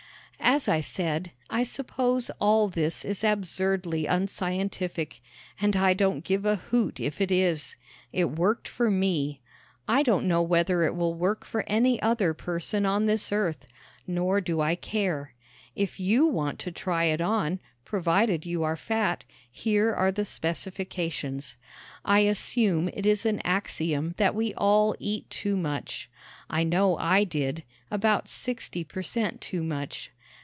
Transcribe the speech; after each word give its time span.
As 0.43 0.67
I 0.67 0.81
said, 0.81 1.31
I 1.51 1.63
suppose 1.63 2.29
all 2.39 2.67
this 2.67 3.05
is 3.05 3.23
absurdly 3.23 4.05
unscientific 4.05 5.21
and 5.61 5.77
I 5.77 5.93
don't 5.93 6.25
give 6.25 6.43
a 6.45 6.57
hoot 6.57 6.99
if 6.99 7.21
it 7.21 7.31
is. 7.31 7.75
It 8.11 8.31
worked 8.31 8.67
for 8.67 8.89
me. 8.91 9.39
I 9.87 10.03
don't 10.03 10.27
know 10.27 10.41
whether 10.41 10.83
it 10.83 10.93
will 10.95 11.13
work 11.13 11.45
for 11.45 11.63
any 11.67 12.01
other 12.01 12.33
person 12.33 12.85
on 12.85 13.05
this 13.05 13.31
earth. 13.31 13.65
Nor 14.07 14.41
do 14.41 14.59
I 14.59 14.75
care. 14.75 15.35
If 15.73 15.99
you 16.01 16.25
want 16.25 16.59
to 16.61 16.71
try 16.71 17.05
it 17.05 17.21
on, 17.21 17.59
provided 17.85 18.45
you 18.45 18.63
are 18.63 18.75
fat, 18.75 19.23
here 19.49 19.93
are 19.93 20.11
the 20.11 20.25
specifications: 20.25 21.55
I 22.03 22.21
assume 22.21 22.89
it 22.89 23.05
is 23.05 23.25
an 23.25 23.39
axiom 23.45 24.15
that 24.17 24.35
we 24.35 24.53
all 24.55 24.95
eat 24.99 25.29
too 25.29 25.55
much. 25.55 26.09
I 26.49 26.63
know 26.63 26.97
I 26.97 27.23
did 27.23 27.63
about 27.89 28.27
sixty 28.27 28.83
per 28.83 29.03
cent 29.03 29.39
too 29.39 29.63
much. 29.63 30.11